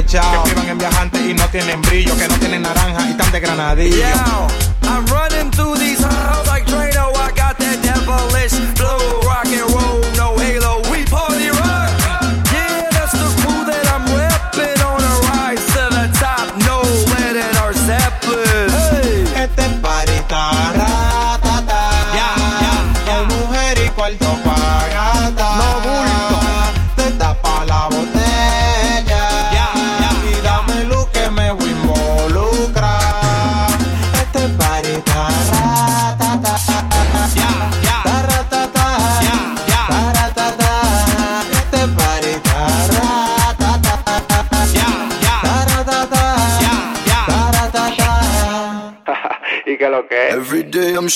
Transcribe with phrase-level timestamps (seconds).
[0.00, 3.40] Que vivan en viajantes y no tienen brillo, que no tienen naranja y están de
[3.40, 3.96] granadillo.
[3.96, 4.61] Yeah,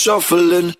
[0.06, 0.72] shuffling.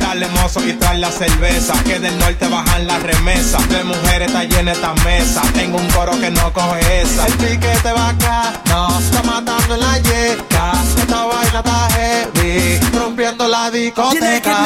[0.00, 3.66] Dale mozo y trae la cerveza Que del norte bajan las remesas.
[3.70, 7.26] De mujeres está llena esta mesa Tengo un coro que no coge esa.
[7.26, 10.49] El piquete va acá No, está matando en la Esta
[11.58, 14.64] está heavy Rompiendo la discoteca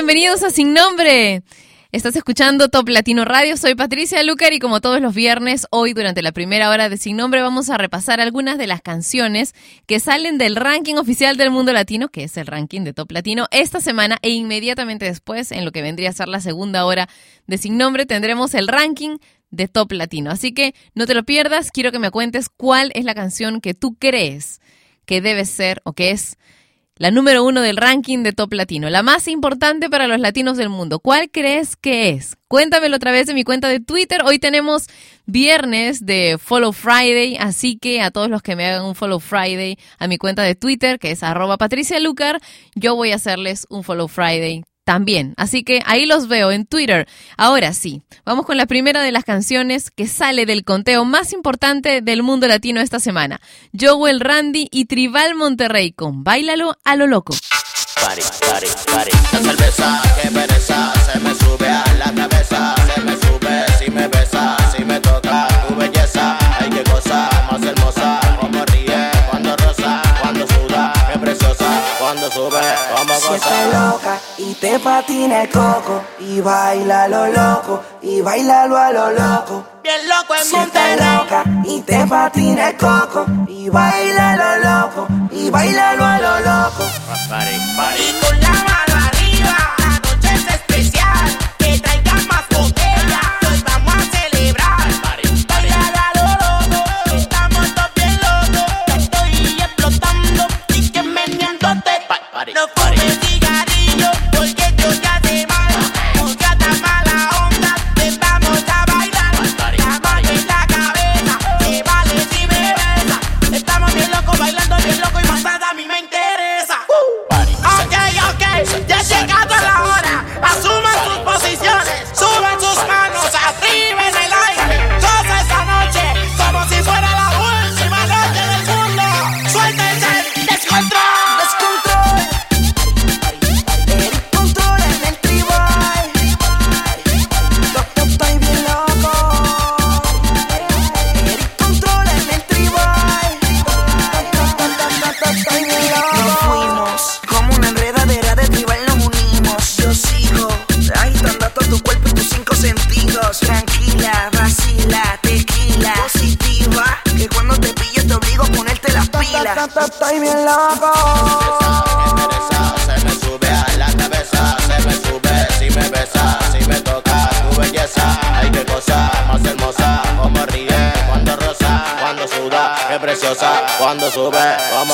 [0.00, 1.42] bienvenidos a Sin Nombre.
[1.92, 6.22] Estás escuchando Top Latino Radio, soy Patricia Lucar y como todos los viernes, hoy durante
[6.22, 9.54] la primera hora de Sin Nombre vamos a repasar algunas de las canciones
[9.86, 13.46] que salen del ranking oficial del mundo latino, que es el ranking de Top Latino,
[13.50, 17.06] esta semana e inmediatamente después, en lo que vendría a ser la segunda hora
[17.46, 19.18] de Sin Nombre, tendremos el ranking
[19.50, 20.30] de Top Latino.
[20.30, 23.74] Así que no te lo pierdas, quiero que me cuentes cuál es la canción que
[23.74, 24.62] tú crees
[25.04, 26.38] que debe ser o que es
[27.00, 30.68] la número uno del ranking de Top Latino, la más importante para los latinos del
[30.68, 30.98] mundo.
[30.98, 32.36] ¿Cuál crees que es?
[32.46, 34.20] Cuéntamelo otra vez en mi cuenta de Twitter.
[34.22, 34.86] Hoy tenemos
[35.24, 39.78] viernes de Follow Friday, así que a todos los que me hagan un Follow Friday
[39.98, 42.38] a mi cuenta de Twitter, que es arroba Patricia Lucar,
[42.74, 45.34] yo voy a hacerles un Follow Friday también.
[45.36, 47.06] Así que ahí los veo en Twitter.
[47.36, 52.00] Ahora sí, vamos con la primera de las canciones que sale del conteo más importante
[52.00, 53.40] del mundo latino esta semana.
[53.72, 57.34] Joel Randy y Tribal Monterrey con Báilalo a lo loco.
[58.02, 59.10] Pari, pari, pari.
[59.32, 62.74] La cerveza que pereza se me sube a la cabeza.
[62.92, 66.36] Se me sube si me besa, si me toca tu belleza.
[66.58, 68.20] Ay, qué cosa más hermosa.
[68.40, 71.82] Como ríe cuando rosa, cuando suda, qué preciosa.
[72.00, 72.60] Cuando sube,
[72.96, 73.92] como Si estás goza.
[73.92, 79.64] loca y te patina el coco y baila lo loco y bailalo a lo loco.
[79.84, 85.08] Bien loco en Si estás loca y te patina el coco y baila lo loco
[85.30, 86.84] y bailalo a lo loco.
[87.98, 88.89] Y con la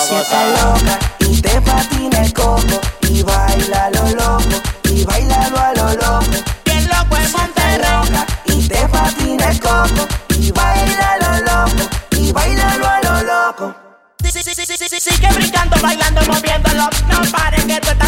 [0.08, 0.74] como Si estás goza.
[0.74, 6.36] loca y te patina el coco y baila lo loco y bailalo a lo loco.
[6.64, 7.90] Bien loco en Monterrey.
[7.90, 10.06] Loca y te patina el coco
[10.38, 13.74] y baila lo loco y bailalo a lo loco.
[14.22, 16.88] Sí, sí, sí, sí, sí, sí, sigue brincando, bailando, moviéndolo.
[17.08, 18.05] No pares que tú estás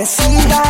[0.00, 0.69] que siga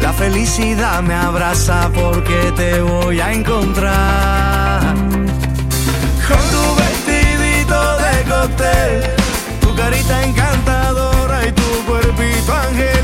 [0.00, 4.94] La felicidad me abraza porque te voy a encontrar.
[6.28, 9.02] Con tu vestidito de cóctel,
[9.60, 12.97] tu carita encantadora y tu cuerpito angelical.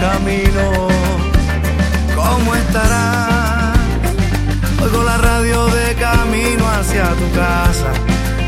[0.00, 0.88] Nuestro camino.
[2.14, 3.76] ¿Cómo estarás?
[4.82, 7.92] Oigo la radio de camino hacia tu casa.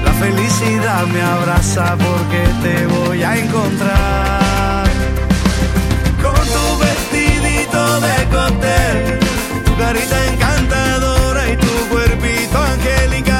[0.04, 4.88] La felicidad me abraza porque te voy a encontrar.
[6.22, 9.18] Con tu vestidito de cóctel,
[9.64, 13.32] tu carita encantadora y tu cuerpito angelical.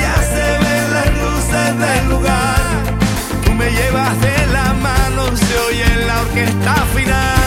[0.00, 2.60] Ya se ven las luces del lugar.
[3.44, 4.31] Tú me llevas de
[4.82, 7.41] la mano, se oye la orquesta final.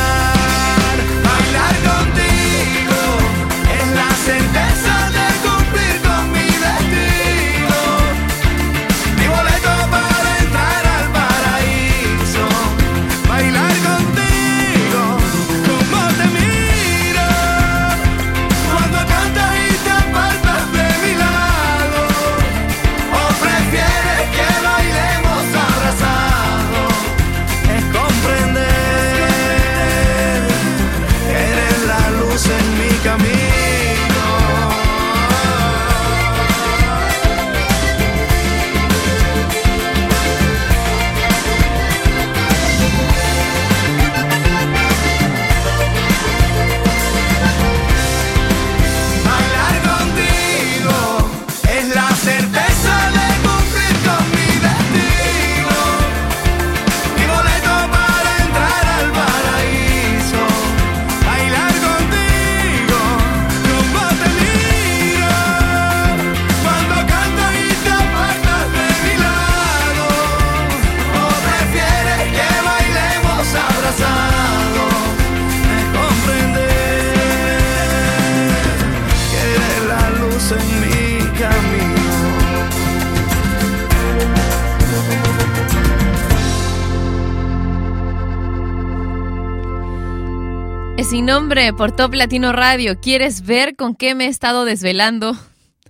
[91.36, 93.02] Nombre por Top Latino Radio.
[93.02, 95.38] ¿Quieres ver con qué me he estado desvelando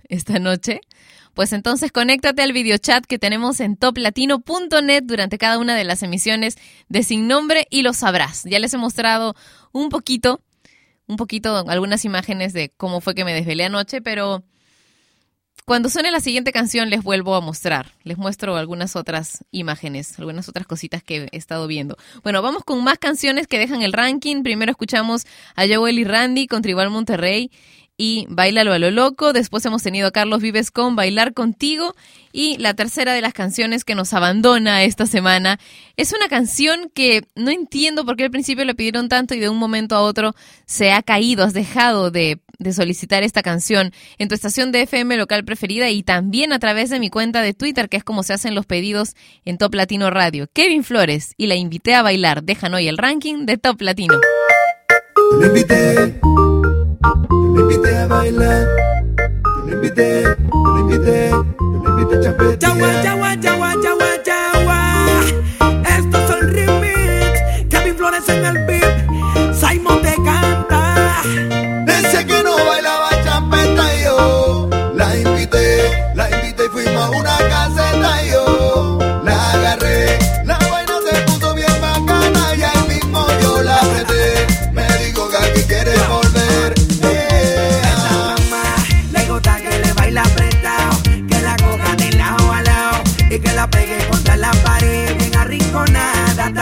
[0.08, 0.80] esta noche?
[1.34, 6.56] Pues entonces conéctate al videochat que tenemos en toplatino.net durante cada una de las emisiones
[6.88, 8.42] de Sin Nombre y lo sabrás.
[8.42, 9.36] Ya les he mostrado
[9.70, 10.40] un poquito,
[11.06, 14.42] un poquito, algunas imágenes de cómo fue que me desvelé anoche, pero
[15.66, 17.90] cuando suene la siguiente canción les vuelvo a mostrar.
[18.04, 21.96] Les muestro algunas otras imágenes, algunas otras cositas que he estado viendo.
[22.22, 24.44] Bueno, vamos con más canciones que dejan el ranking.
[24.44, 27.50] Primero escuchamos a Joel y Randy con Tribal Monterrey
[27.96, 29.32] y Bailalo a lo loco.
[29.32, 31.94] Después hemos tenido a Carlos Vives con Bailar contigo.
[32.32, 35.58] Y la tercera de las canciones que nos abandona esta semana
[35.96, 39.48] es una canción que no entiendo por qué al principio le pidieron tanto y de
[39.48, 40.34] un momento a otro
[40.66, 41.44] se ha caído.
[41.44, 42.38] Has dejado de,
[42.72, 47.00] solicitar esta canción en tu estación de FM local preferida y también a través de
[47.00, 49.14] mi cuenta de Twitter, que es como se hacen los pedidos
[49.46, 50.46] en Top Latino Radio.
[50.52, 52.42] Kevin Flores y la invité a bailar.
[52.42, 54.20] Dejan hoy el ranking de Top Latino.
[55.42, 56.20] Invité,
[57.14, 58.66] te invité a bailar,
[59.66, 62.76] te invité, te invité, te invité a chapetear.
[62.76, 64.15] Yawa, yawa, yawa, yawa,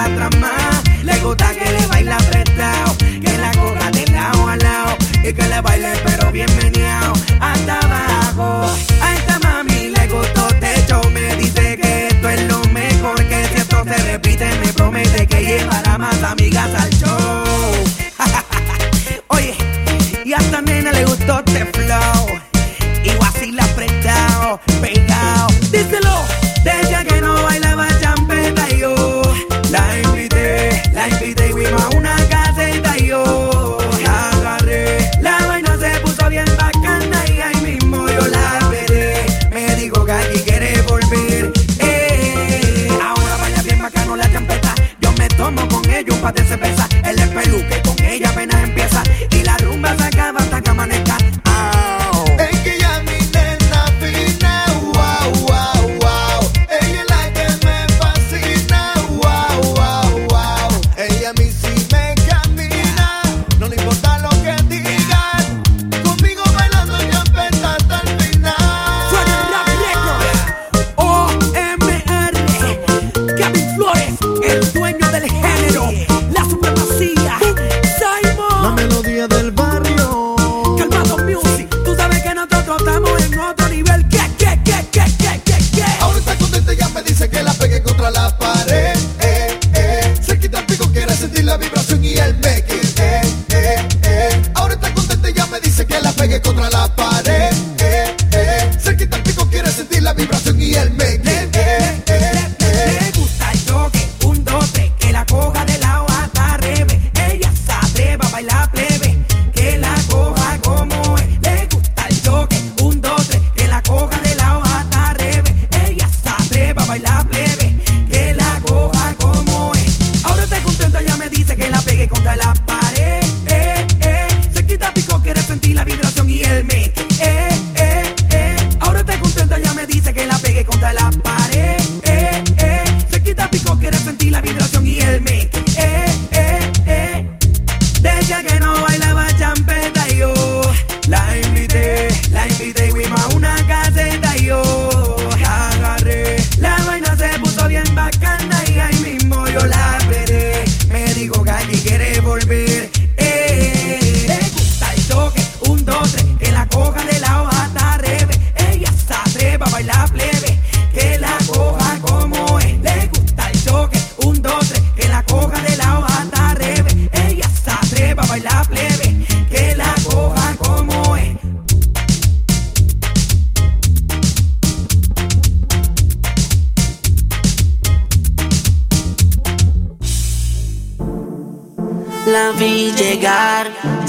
[0.04, 2.94] Le gusta que le baila apretado.
[2.98, 4.96] Que la coja de lado a lado.
[5.22, 7.14] Y que le baile pero bien meneado.
[7.40, 8.70] Hasta abajo.
[9.00, 11.00] A esta mami le gustó techo.
[11.10, 13.16] Me dice que esto es lo mejor.
[13.16, 17.44] Que si esto se repite me promete que llevará más amigas al show.
[19.28, 19.56] Oye,
[20.22, 22.26] y a esta nena le gustó este flow.
[23.04, 25.13] Y así la apretado, pegado.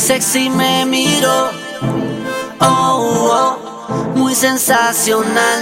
[0.05, 1.49] sexy me miró.
[2.59, 5.54] Oh, oh muy sensacional.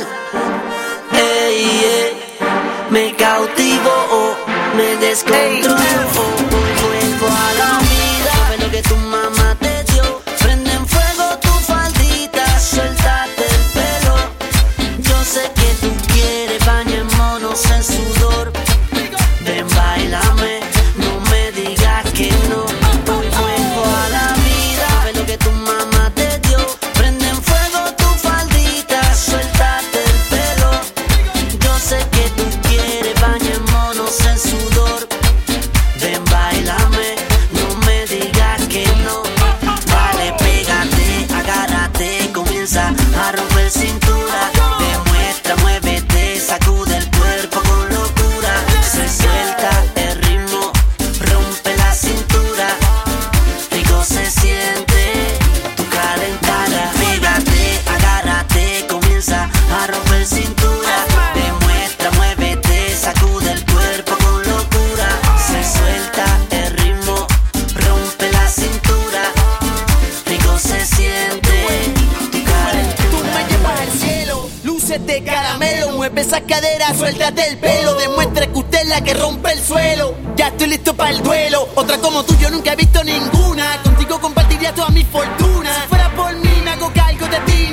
[77.03, 80.15] suéltate el pelo, demuestre que usted es la que rompe el suelo.
[80.37, 81.67] Ya estoy listo para el duelo.
[81.75, 83.81] Otra como tú yo nunca he visto ninguna.
[83.83, 85.81] Contigo compartiría toda mi fortuna.
[85.81, 87.72] Si fuera por mí me hago cargo de ti.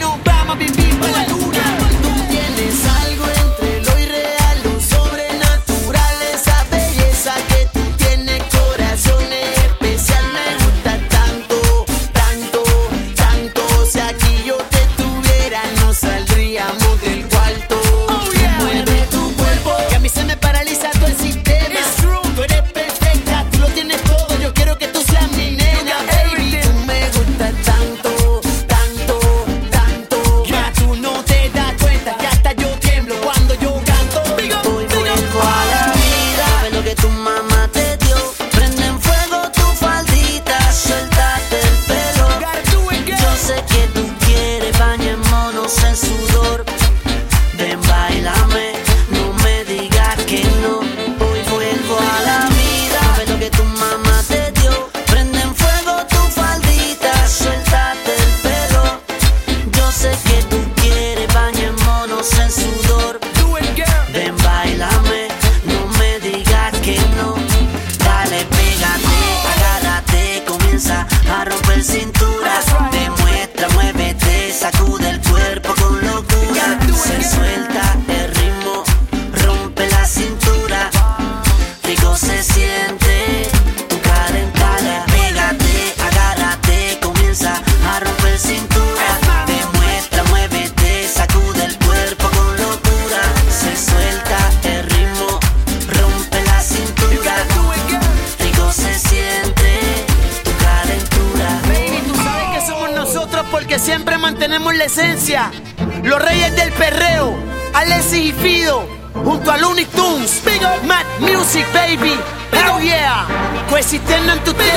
[113.81, 114.71] Resistiendo en tu té,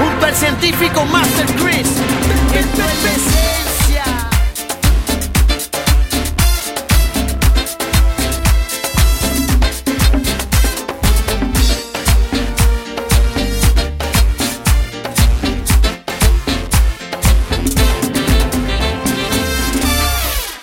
[0.00, 1.88] un per científico Master Chris.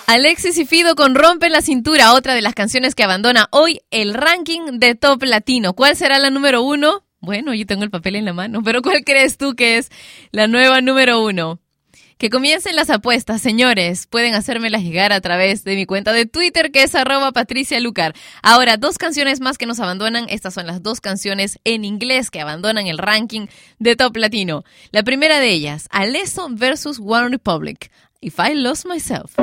[0.08, 4.14] Alexis y Fido con Rompe la Cintura, otra de las canciones que abandona hoy el
[4.14, 5.74] ranking de Top Latino.
[5.74, 7.05] ¿Cuál será la número uno?
[7.26, 9.90] Bueno, yo tengo el papel en la mano, pero ¿cuál crees tú que es
[10.32, 11.60] la nueva número uno?
[12.18, 14.08] Que comiencen las apuestas, señores.
[14.08, 18.14] Pueden hacérmelas llegar a través de mi cuenta de Twitter, que es arroba Patricia Lucar.
[18.42, 20.28] Ahora, dos canciones más que nos abandonan.
[20.30, 23.48] Estas son las dos canciones en inglés que abandonan el ranking
[23.80, 24.64] de Top Latino.
[24.92, 27.92] La primera de ellas, Alesso versus One Republic.
[28.22, 29.36] If I Lost Myself.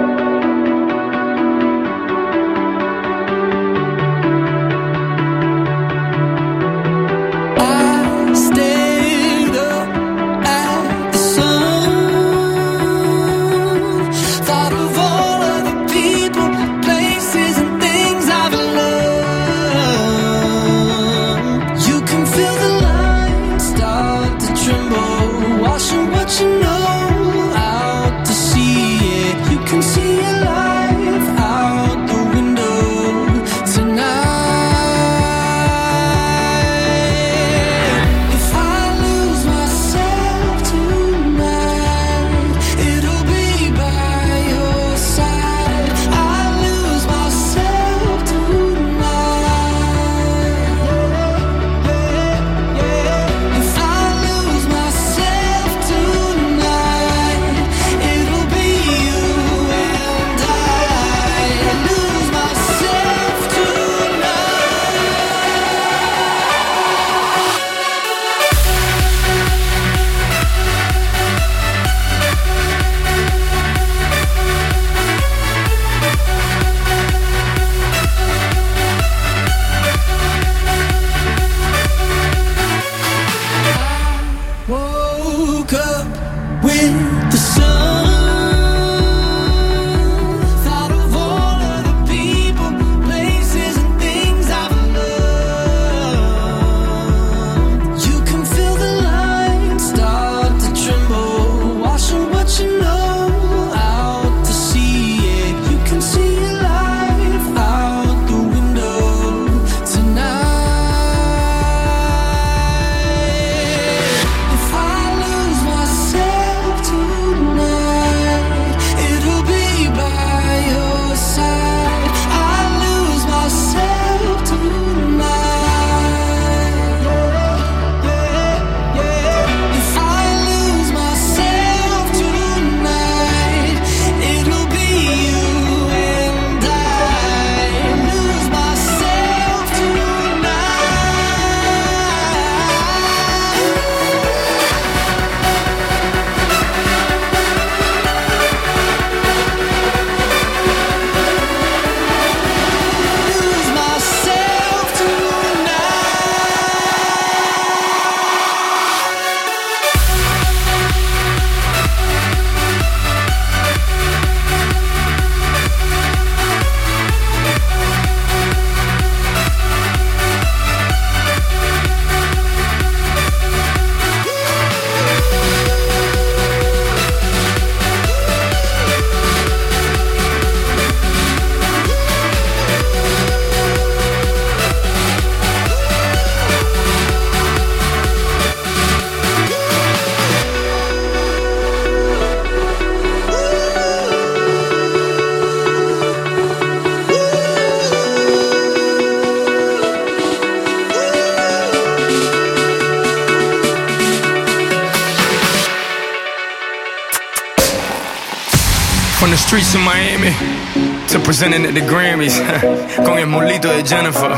[211.43, 212.39] Presenting at the Grammys
[213.05, 214.31] con el molito de Jennifer.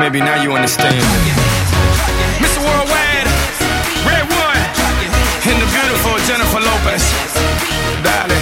[0.00, 0.98] Maybe now you understand.
[2.42, 2.58] Mr.
[2.58, 3.30] Worldwide,
[4.02, 4.62] Red One,
[5.46, 7.04] and the beautiful Jennifer Lopez.
[8.02, 8.34] Dale,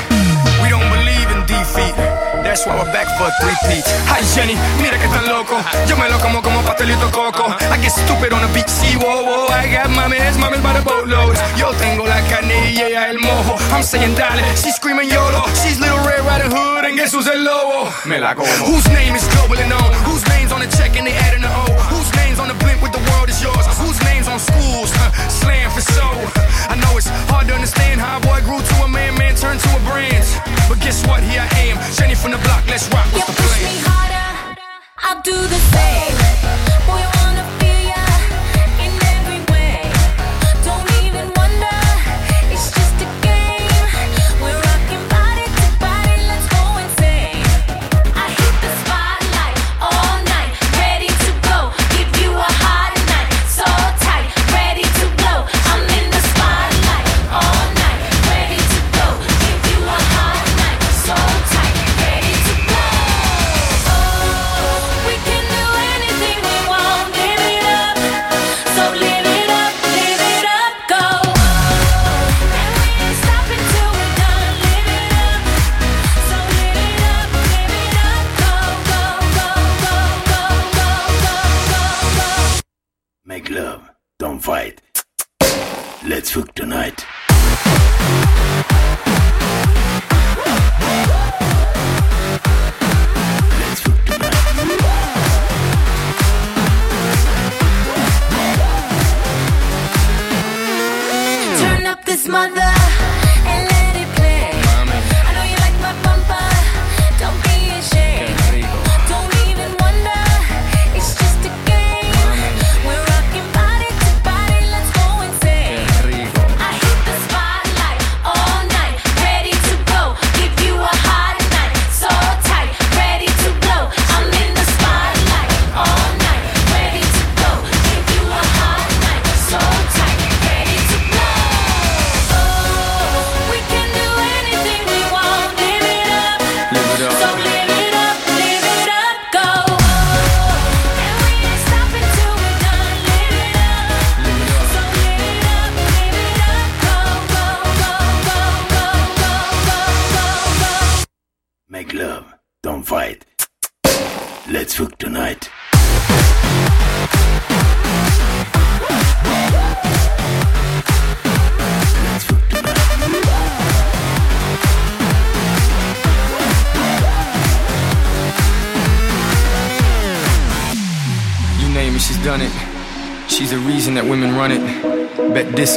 [0.65, 1.93] we don't believe in defeat.
[2.41, 3.85] That's why we're back for a three-peat.
[4.09, 5.61] Hi Jenny, mira que tan loco.
[5.87, 7.53] Yo me lo como como pastelito coco.
[7.53, 9.53] I get stupid on the beach, see, whoa, whoa.
[9.53, 11.39] I got mames, mames by the boatloads.
[11.59, 13.61] Yo tengo la carne y el mojo.
[13.77, 15.45] I'm saying dale, she's screaming YOLO.
[15.61, 16.01] She's Little
[17.91, 18.09] el lobo?
[18.09, 18.49] Me la como.
[18.67, 19.93] Whose name is globally known?
[20.05, 21.65] Whose name's on the check and they adding the O?
[21.91, 23.67] Whose name's on the blimp with the world is yours?
[23.79, 24.91] Whose name's on schools?
[24.95, 26.07] Huh, slam for so.
[26.69, 29.61] I know it's hard to understand how a boy grew to a man, man turned
[29.61, 30.25] to a brand.
[30.69, 31.23] But guess what?
[31.23, 32.67] Here I am, Jenny from the block.
[32.69, 33.07] Let's rock.
[33.13, 33.85] What's the plan?
[35.03, 36.15] I'll do the same.
[36.87, 37.20] Boy,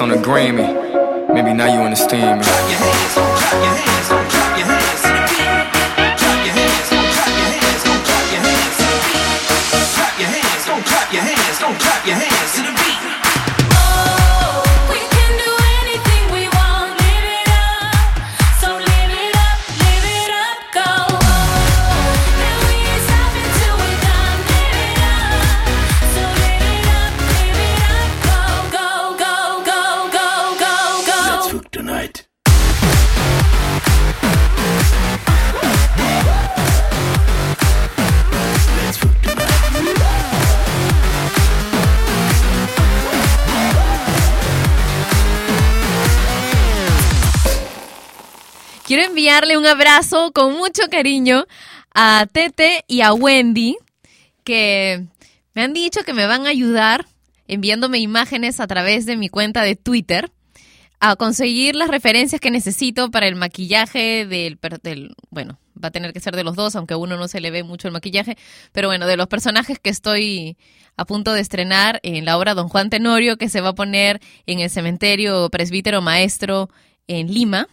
[0.01, 0.72] on a Grammy.
[49.73, 51.45] Abrazo con mucho cariño
[51.95, 53.75] a Tete y a Wendy,
[54.43, 55.05] que
[55.55, 57.07] me han dicho que me van a ayudar
[57.47, 60.31] enviándome imágenes a través de mi cuenta de Twitter
[60.99, 66.13] a conseguir las referencias que necesito para el maquillaje del, del- bueno, va a tener
[66.13, 68.37] que ser de los dos, aunque a uno no se le ve mucho el maquillaje,
[68.71, 70.55] pero bueno, de los personajes que estoy
[70.97, 74.21] a punto de estrenar en la obra Don Juan Tenorio, que se va a poner
[74.45, 76.69] en el cementerio presbítero maestro
[77.07, 77.67] en Lima.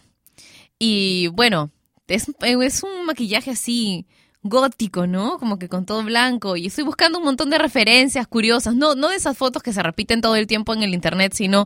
[0.83, 1.69] Y bueno,
[2.15, 4.05] es, es un maquillaje así
[4.43, 5.37] gótico, ¿no?
[5.37, 6.57] Como que con todo blanco.
[6.57, 8.75] Y estoy buscando un montón de referencias curiosas.
[8.75, 11.65] No, no de esas fotos que se repiten todo el tiempo en el internet, sino,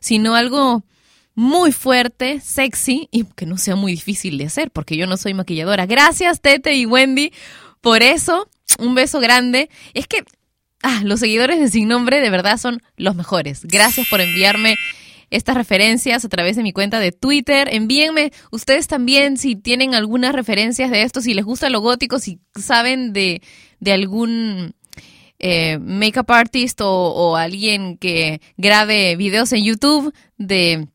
[0.00, 0.84] sino algo
[1.34, 5.34] muy fuerte, sexy y que no sea muy difícil de hacer, porque yo no soy
[5.34, 5.86] maquilladora.
[5.86, 7.32] Gracias, Tete y Wendy,
[7.80, 8.48] por eso.
[8.78, 9.70] Un beso grande.
[9.94, 10.24] Es que
[10.82, 13.64] ah, los seguidores de Sin Nombre de verdad son los mejores.
[13.64, 14.76] Gracias por enviarme
[15.30, 17.68] estas referencias a través de mi cuenta de Twitter.
[17.72, 22.40] Envíenme ustedes también si tienen algunas referencias de esto, si les gusta lo gótico, si
[22.54, 23.42] saben de,
[23.80, 24.74] de algún
[25.38, 30.88] eh, makeup artist o, o alguien que grabe videos en YouTube de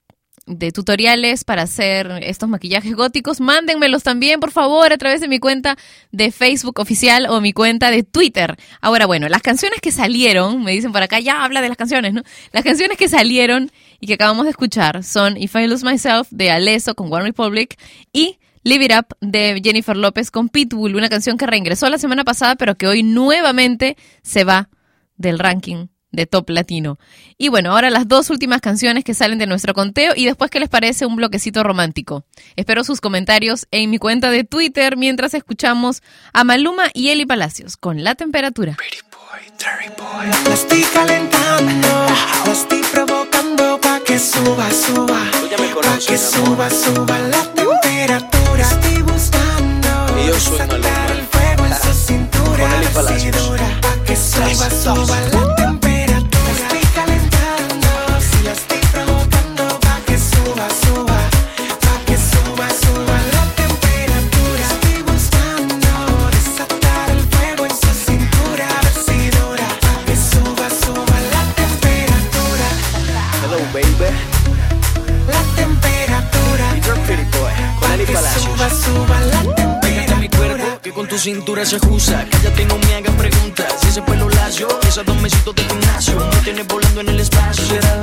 [0.46, 5.40] de tutoriales para hacer estos maquillajes góticos, mándenmelos también, por favor, a través de mi
[5.40, 5.78] cuenta
[6.12, 8.58] de Facebook oficial o mi cuenta de Twitter.
[8.82, 12.14] Ahora, bueno, las canciones que salieron, me dicen por acá, ya habla de las canciones,
[12.14, 12.24] ¿no?
[12.52, 16.52] Las canciones que salieron y que acabamos de escuchar son If I Lose Myself de
[16.52, 17.78] Alesso con One Republic
[18.12, 22.24] y Live It Up de Jennifer López con Pitbull, una canción que reingresó la semana
[22.24, 24.70] pasada, pero que hoy nuevamente se va
[25.16, 26.98] del ranking de Top Latino.
[27.38, 30.62] Y bueno, ahora las dos últimas canciones que salen de nuestro conteo y después qué
[30.62, 32.24] les parece un bloquecito romántico.
[32.56, 37.76] Espero sus comentarios en mi cuenta de Twitter mientras escuchamos a Maluma y Eli Palacios
[37.76, 38.78] con La Temperatura.
[40.48, 42.06] La estoy calentando,
[42.46, 45.32] la estoy provocando pa' que suba, suba,
[45.82, 48.62] pa' que suba, suba la temperatura.
[48.62, 55.33] Estoy buscando desatar el fuego en su cintura, así dura, pa' que suba, suba la
[81.24, 82.26] cintura se acusa.
[82.30, 83.82] Cállate, no me hagas preguntas.
[83.88, 86.20] Ese pelo lacio, esos dos mesitos de gimnasio.
[86.20, 87.66] Me tienes volando en el espacio.
[87.66, 88.03] Será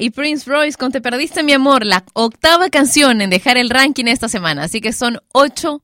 [0.00, 4.06] Y Prince Royce con Te Perdiste Mi Amor, la octava canción en dejar el ranking
[4.06, 4.64] esta semana.
[4.64, 5.82] Así que son ocho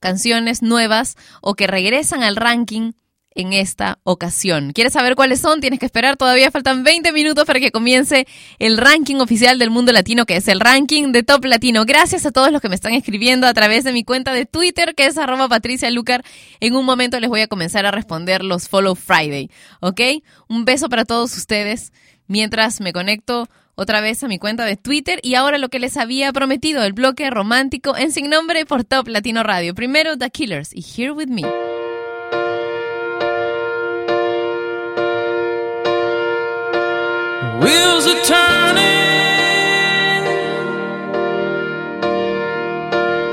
[0.00, 2.92] canciones nuevas o que regresan al ranking
[3.34, 4.72] en esta ocasión.
[4.72, 5.60] ¿Quieres saber cuáles son?
[5.60, 6.16] Tienes que esperar.
[6.16, 8.26] Todavía faltan 20 minutos para que comience
[8.58, 11.84] el ranking oficial del mundo latino, que es el ranking de Top Latino.
[11.84, 14.94] Gracias a todos los que me están escribiendo a través de mi cuenta de Twitter,
[14.94, 16.24] que es arroba Patricia Lucar.
[16.60, 19.50] En un momento les voy a comenzar a responder los Follow Friday.
[19.80, 20.00] ¿Ok?
[20.48, 21.92] Un beso para todos ustedes.
[22.26, 25.96] Mientras me conecto otra vez a mi cuenta de Twitter y ahora lo que les
[25.96, 29.74] había prometido, el bloque romántico en sin nombre por Top Latino Radio.
[29.74, 31.42] Primero The Killers y Here With Me.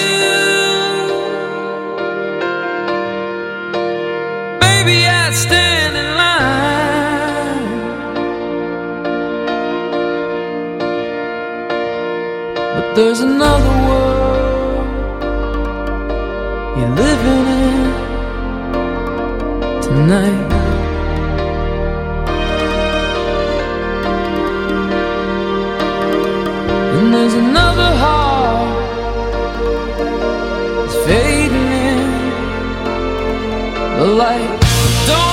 [4.59, 7.67] baby, I'd stand in line.
[12.75, 14.87] But there's another world
[16.77, 17.83] you're living in
[19.81, 20.49] tonight.
[26.95, 28.22] And there's another heart
[34.05, 34.59] light.
[35.07, 35.32] Don't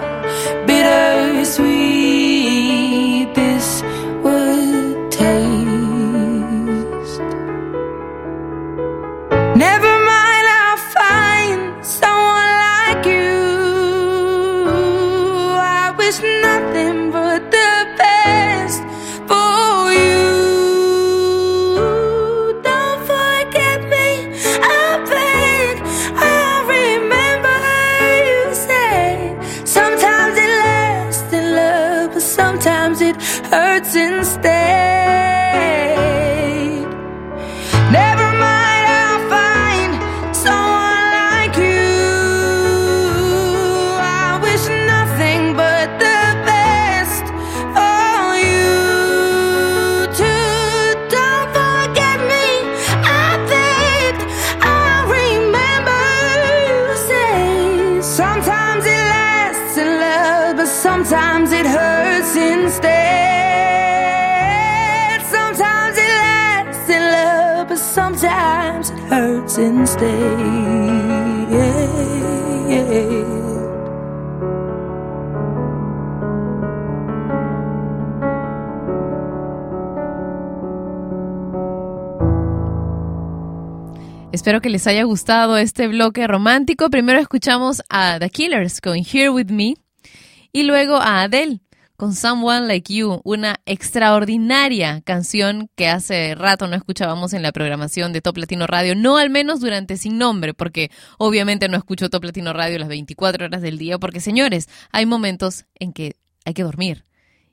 [33.11, 34.90] it hurts instead.
[84.31, 86.89] Espero que les haya gustado este bloque romántico.
[86.89, 89.75] Primero escuchamos a The Killers con Here With Me
[90.51, 91.59] y luego a Adele
[92.01, 98.11] con Someone Like You, una extraordinaria canción que hace rato no escuchábamos en la programación
[98.11, 100.89] de Top Latino Radio, no al menos durante Sin Nombre, porque
[101.19, 105.65] obviamente no escucho Top Latino Radio las 24 horas del día, porque señores, hay momentos
[105.75, 107.05] en que hay que dormir.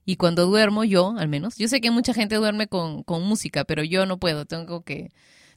[0.07, 3.64] Y cuando duermo, yo al menos, yo sé que mucha gente duerme con, con música,
[3.64, 5.11] pero yo no puedo, tengo que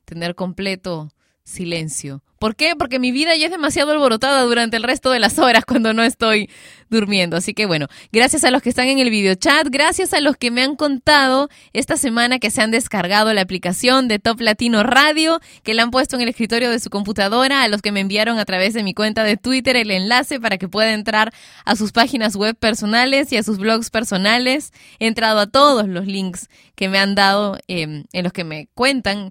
[0.03, 1.13] tener completo
[1.45, 2.25] silencio.
[2.41, 2.75] ¿Por qué?
[2.75, 6.01] Porque mi vida ya es demasiado alborotada durante el resto de las horas cuando no
[6.01, 6.49] estoy
[6.89, 7.37] durmiendo.
[7.37, 10.37] Así que bueno, gracias a los que están en el video chat, gracias a los
[10.37, 14.81] que me han contado esta semana que se han descargado la aplicación de Top Latino
[14.81, 17.99] Radio, que la han puesto en el escritorio de su computadora, a los que me
[17.99, 21.31] enviaron a través de mi cuenta de Twitter el enlace para que pueda entrar
[21.63, 24.73] a sus páginas web personales y a sus blogs personales.
[24.97, 28.67] He entrado a todos los links que me han dado eh, en los que me
[28.73, 29.29] cuentan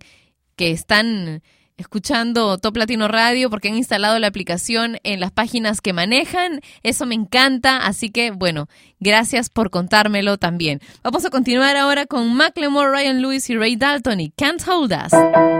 [0.55, 1.43] que están
[1.81, 6.61] escuchando Top Latino Radio porque han instalado la aplicación en las páginas que manejan.
[6.83, 8.69] Eso me encanta, así que bueno,
[9.01, 10.81] gracias por contármelo también.
[11.03, 15.60] Vamos a continuar ahora con Macklemore, Ryan Lewis y Ray Dalton y Can't Hold Us.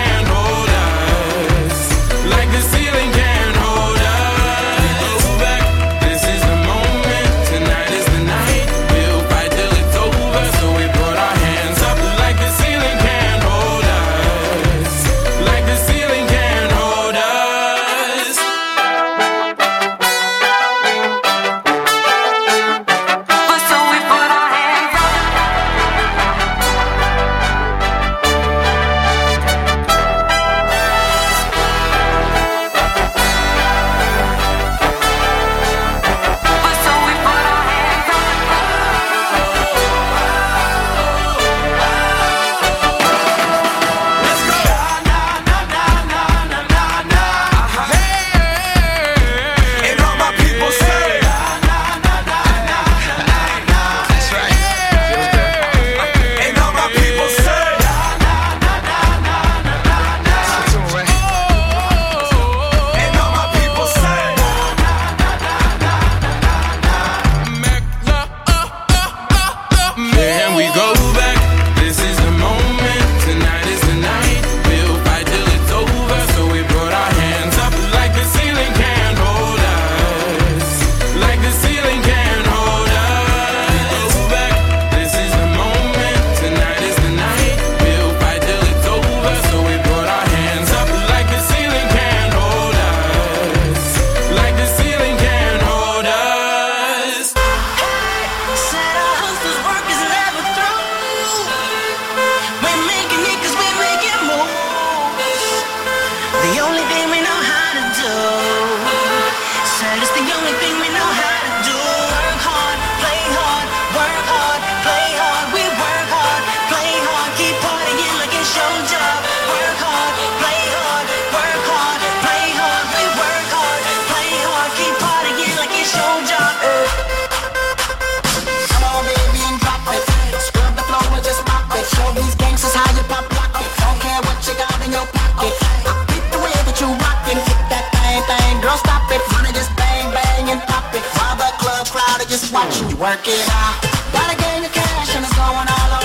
[144.13, 146.00] Got a gang of cash and it's going all over.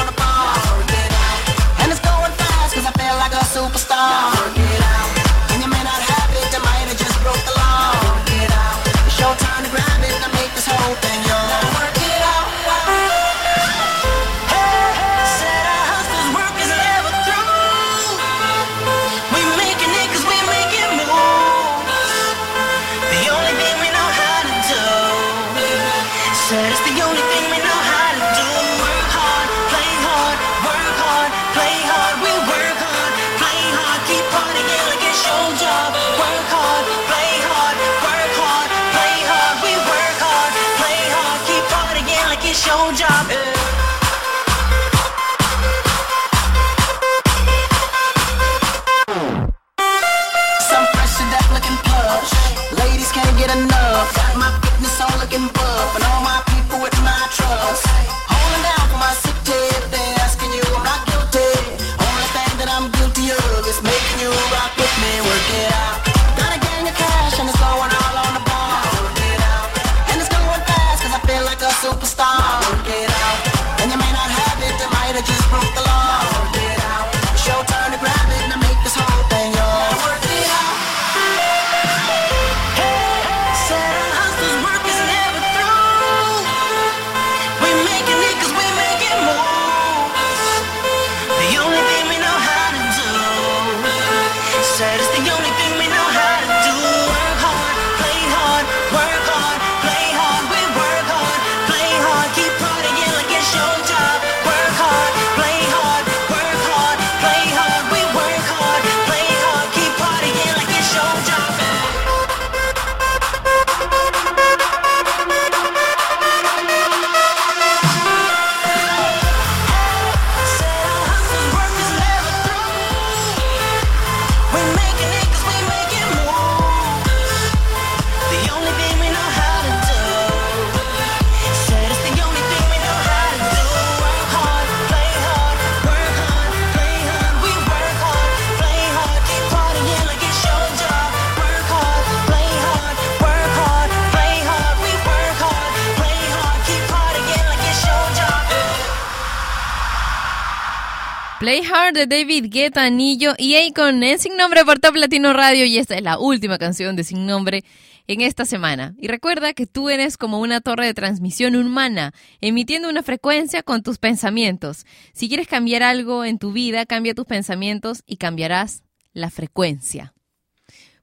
[151.97, 155.95] De David Guetta, Anillo y Akon en Sin Nombre por Top Latino Radio y esta
[155.95, 157.65] es la última canción de Sin Nombre
[158.07, 158.95] en esta semana.
[158.99, 163.83] Y recuerda que tú eres como una torre de transmisión humana, emitiendo una frecuencia con
[163.83, 164.85] tus pensamientos.
[165.15, 168.83] Si quieres cambiar algo en tu vida, cambia tus pensamientos y cambiarás
[169.15, 170.13] la frecuencia.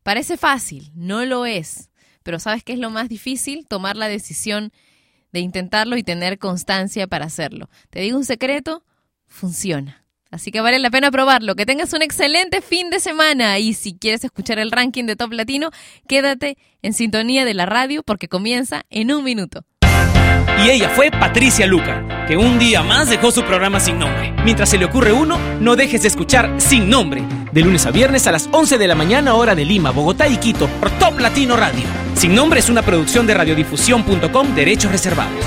[0.04, 1.90] Parece fácil, no lo es,
[2.22, 3.66] pero ¿sabes qué es lo más difícil?
[3.68, 4.72] Tomar la decisión
[5.32, 7.68] de intentarlo y tener constancia para hacerlo.
[7.90, 8.86] Te digo un secreto,
[9.26, 10.03] funciona.
[10.34, 11.56] Así que vale la pena probarlo.
[11.56, 13.60] Que tengas un excelente fin de semana.
[13.60, 15.70] Y si quieres escuchar el ranking de Top Latino,
[16.08, 19.64] quédate en sintonía de la radio porque comienza en un minuto.
[20.66, 24.34] Y ella fue Patricia Luca, que un día más dejó su programa sin nombre.
[24.44, 28.28] Mientras se le ocurre uno, no dejes de escuchar Sin Nombre, de lunes a viernes
[28.28, 31.58] a las 11 de la mañana hora de Lima, Bogotá y Quito, por Top Latino
[31.58, 31.84] Radio.
[32.16, 35.46] Sin Nombre es una producción de radiodifusión.com, derechos reservados.